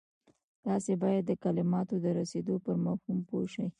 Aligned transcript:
تاسې 0.65 0.91
بايد 1.01 1.23
د 1.27 1.31
کلماتو 1.43 1.95
د 2.03 2.05
رسېدو 2.19 2.55
پر 2.63 2.75
مفهوم 2.85 3.17
پوه 3.27 3.45
شئ. 3.53 3.67